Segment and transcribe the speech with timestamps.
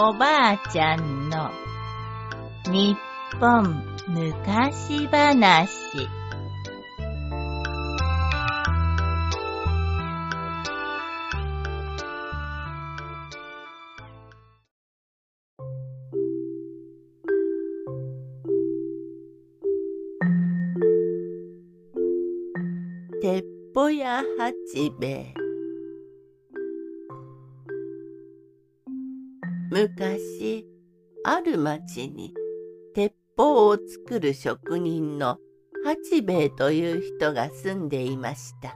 [0.00, 1.50] おばあちゃんの
[2.70, 2.96] 日
[3.40, 5.68] 本昔話。
[23.20, 23.44] 鉄
[23.74, 24.54] 砲屋八
[25.00, 25.47] 兵衛。
[29.70, 30.66] 昔
[31.24, 32.32] ある町に
[32.94, 33.76] 鉄砲を
[34.06, 35.38] 作る職人の
[35.84, 38.74] 八兵衛という人が住んでいました。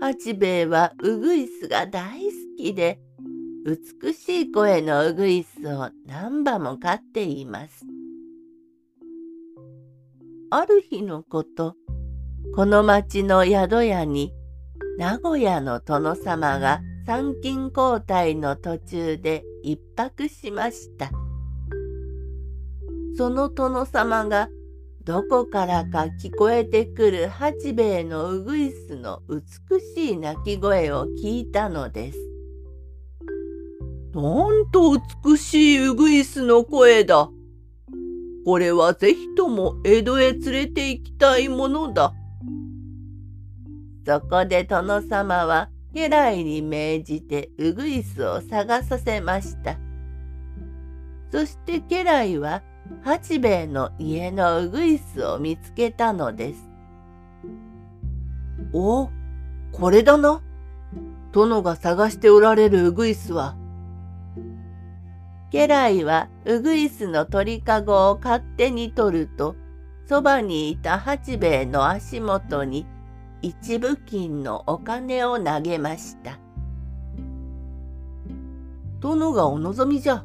[0.00, 3.00] 八兵衛はウグイスが大好きで
[4.02, 7.86] 美しい声のウグイスを何羽も飼っています。
[10.50, 11.76] ある日のこと
[12.54, 14.32] この町の宿屋に
[14.98, 21.12] 名古屋の殿様が参勤交代の途中で一泊しました。
[23.16, 24.48] その殿様が
[25.04, 32.18] どこからか聞こえてくる八兵衛のウグイスの美しい鳴き声を聞いたのです。
[34.12, 37.30] なんと美しいウグイスの声だ。
[38.44, 42.12] これはぜひとも江戸へ連れて行きたいものだ。
[44.04, 49.78] そこで殿様は家来に命じてウグイスを探させました。
[51.32, 52.62] そして家来は
[53.02, 56.70] 八兵衛の家のウグイスを見つけたのです。
[58.74, 59.08] お
[59.72, 60.42] これだな。
[61.32, 63.56] 殿が探しておられるウグイスは。
[65.50, 69.56] 家来はウグイスの鳥かごを勝手に取ると、
[70.06, 72.86] そばにいた八兵衛の足元に
[73.42, 76.38] 一部金のお金を投げました。
[79.00, 80.24] 殿がお望みじゃ。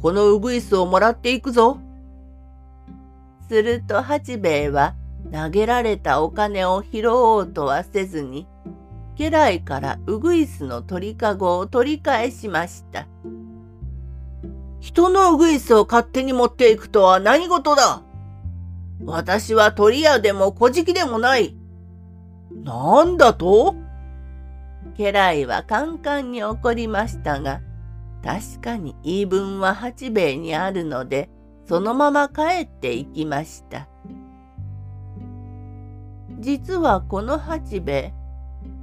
[0.00, 1.78] このウグイスをもらっていくぞ。
[3.48, 4.94] すると八兵衛は
[5.32, 8.46] 投げられたお金を拾おうとはせずに、
[9.16, 13.06] 家来からウグイスの鳥かごを取り返しました。
[14.80, 18.02] 人のウグイスを勝手に持っていくとは何事だ
[19.04, 21.59] 私は鳥屋でも小じきでもない。
[22.52, 23.74] なんだと？
[24.96, 27.60] 家来はカンカンに怒りましたが、
[28.22, 31.30] 確かに言い分は八兵衛にあるので、
[31.66, 33.88] そのまま帰っていきました。
[36.40, 38.14] 実はこの八兵衛、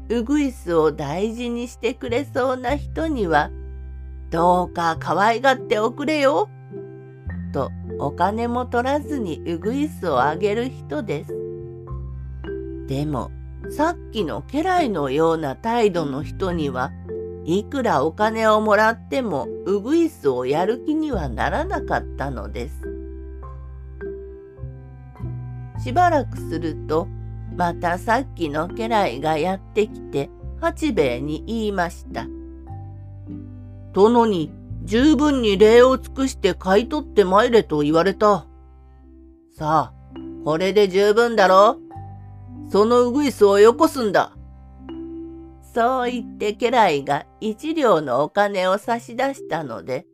[0.10, 3.52] ウグイスを大事にしてくれそうな人には、
[4.30, 6.50] どうか可愛がっておくれよ、
[7.52, 11.36] とお金も取らずにウグイスをあげる人です。
[12.88, 13.32] でも
[13.70, 16.92] さっきの家来のような態度の人には
[17.46, 22.82] いくらお金をもらってもウグイスをやる気にはならなかったのです。
[25.84, 27.08] しばらくすると
[27.56, 30.30] またさっきの家来がやってきて
[30.60, 32.26] 八兵衛に言いました。
[33.94, 34.52] 殿に
[34.84, 38.46] 十分に礼を尽くして買い取って参れと言われた。
[39.54, 39.94] さあ、
[40.46, 41.87] これで十分だろう
[42.70, 44.34] そのウグイスをよこすんだ。
[45.74, 50.06] そう言って家来が一両のお金を差し出したので、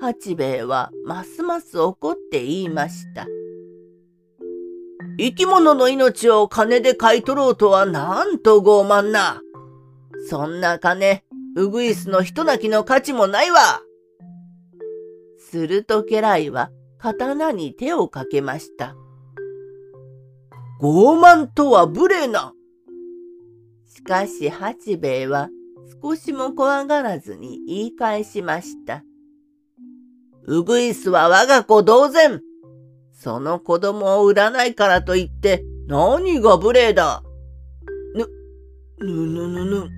[0.00, 3.26] 八兵衛はますます怒って言いました。
[5.18, 9.40] 生き物の命を金で買い取ろうとはなんと傲慢な。
[10.28, 11.24] そんな金、
[11.56, 13.80] ウグイスの人泣きの価値もないわ。
[15.38, 18.94] すると家来は刀に手をかけました。
[20.80, 22.52] 傲慢とは無礼な。
[23.86, 25.48] しかし八兵衛は
[26.02, 29.02] 少しも怖がらずに言い返しました。
[30.46, 32.40] ウグイスは我が子同然。
[33.12, 37.24] その子供を売らないからといって何が無礼だ。
[38.14, 38.26] ぬ、
[39.00, 39.90] ぬぬぬぬ。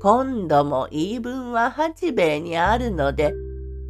[0.00, 3.34] 今度も言い分は八兵衛にあるので、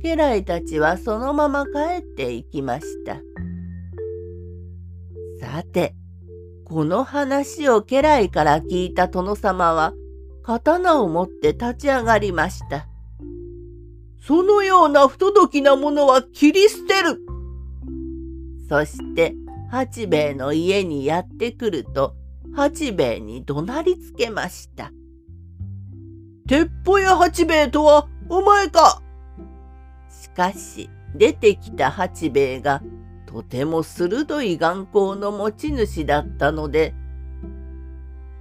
[0.03, 3.26] 家来たちはそのまま帰っていきました。
[5.41, 5.95] さて、
[6.65, 9.93] この話を家来から聞いた殿様は、
[10.43, 12.89] 刀を持って立ち上がりました。
[14.21, 17.21] そのような不届きなものは切り捨てる
[18.69, 19.35] そして、
[19.71, 22.15] 八兵衛の家にやってくると、
[22.55, 24.91] 八兵衛に怒鳴りつけました。
[26.49, 29.03] 鉄砲や八兵衛とはお前か
[30.09, 32.83] しかし、出てきた八兵衛が
[33.37, 36.95] とても鋭い眼光の持ち主だったので、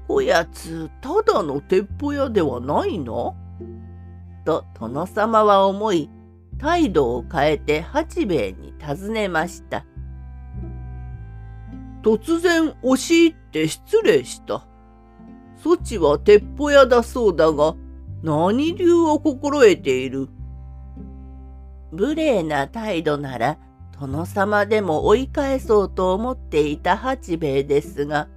[0.08, 3.36] こやつ、ただの鉄砲屋ではないの？
[4.46, 6.10] と殿様は思い
[6.58, 9.86] 態度を変えて八兵衛に尋ねました。
[12.02, 14.66] 突然押し入って失礼した。
[15.58, 17.76] そちは鉄砲屋だそうだが、
[18.24, 20.30] 何流を心得ている？
[21.92, 23.58] 無礼な態度なら、
[24.00, 28.28] 殿様でも追い返そうと思っていた八兵衛ですが、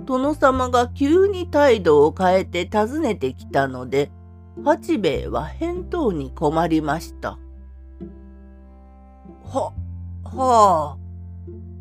[0.00, 4.10] 殿様が急に態度を変えて尋ねてきたので、
[4.64, 7.38] 八兵衛は返答に困りました。
[9.44, 9.72] は、
[10.24, 10.98] はあ。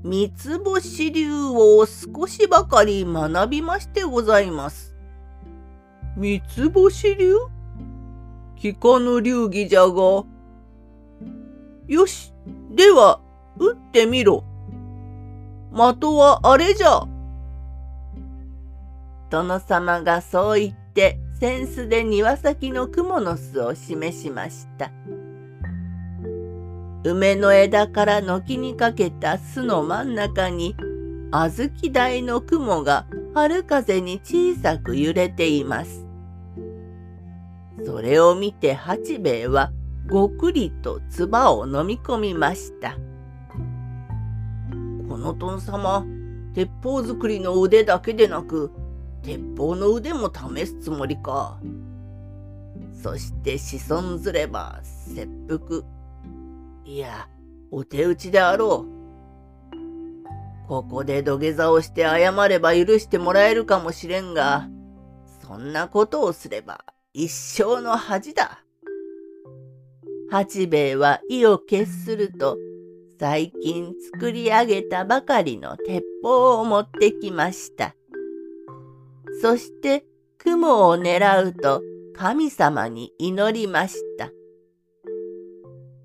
[0.03, 4.95] 三つ星流を少しばかり学びましてございます。
[6.15, 7.35] 三つ星流？
[8.57, 10.23] 聞かぬ流儀じゃが。
[11.87, 12.33] よし、
[12.77, 13.19] では、
[13.57, 14.43] 打ってみろ。
[15.71, 17.07] 的はあれじゃ。
[19.31, 24.91] 殿様がそう言って、扇子で庭先の蜘蛛の巣を示しました。
[27.03, 30.75] 梅の枝から軒にかけた巣の真ん中に
[31.31, 36.05] 小豆台の雲が春風に小さく揺れています。
[37.83, 39.71] それを見て八兵衛は
[40.09, 42.97] ごくりと唾を飲み込みました。
[45.09, 46.05] この殿様、
[46.53, 48.71] 鉄砲作りの腕だけでなく、
[49.21, 51.59] 鉄砲の腕も試すつもりか。
[53.03, 55.83] そして子孫ずれば切腹。
[56.85, 57.27] いや、
[57.69, 60.67] お手打ちであろう。
[60.67, 64.69] ここで土下座をして謝れば許してもらえるかもしれんが、
[65.41, 68.63] そんなことをすれば一生の恥だ。
[70.29, 72.57] 八兵衛は意を決すると、
[73.19, 77.95] 最近作り上げたばかりの鉄砲を持ってきました。
[79.41, 80.05] そして
[80.37, 81.81] 雲を狙うと
[82.15, 84.29] 神様に祈りました。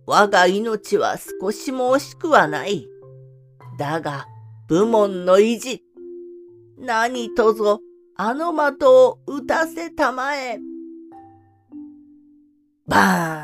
[0.06, 2.88] 我が命は少しも惜しくはない。
[3.78, 4.26] だが、
[4.68, 5.82] 部門の意地。
[6.78, 7.80] 何とぞ、
[8.16, 10.58] あの的を打たせたまえ。
[12.86, 13.41] バーン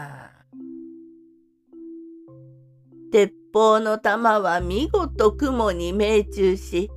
[3.52, 6.90] 砲の弾は見事雲に命中し、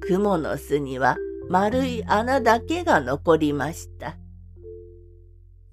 [0.00, 1.16] 雲の巣には
[1.48, 4.16] 丸い穴だけが残りました。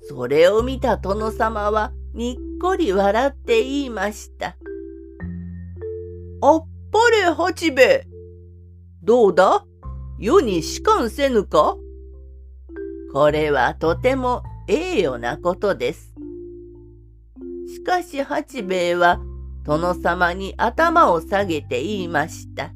[0.02, 4.56] それを見た殿様はにっこり笑って言いました。
[6.42, 8.08] あっぱれ八兵衛
[9.04, 9.66] どうだ？
[10.18, 11.76] 世に仕官せぬか？
[13.14, 16.14] これはとても栄誉なことです。
[17.68, 19.20] しかし八兵衛は
[19.66, 22.72] 殿様に頭を下げて言いました。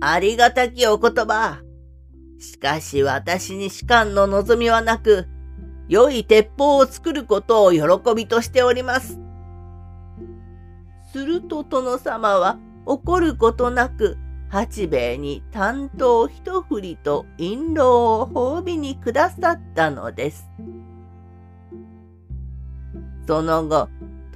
[0.00, 1.60] ありがたきお言葉。
[2.38, 5.26] しかし私に仕官の望みはなく、
[5.88, 7.80] 良い鉄砲を作ることを喜
[8.14, 9.18] びとしております。
[11.12, 14.18] すると殿様は怒ることなく
[14.50, 20.48] 八兵衛に担当一振りと印籠を褒美にくださったのです。
[23.26, 23.88] その後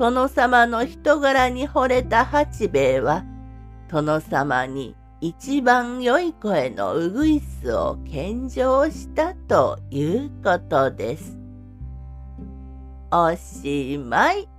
[0.03, 3.25] 殿様の人柄に惚れた八兵衛は
[3.89, 11.39] 殿様に一番良い声のうぐいすを献上したということです。
[13.13, 14.52] おしまい。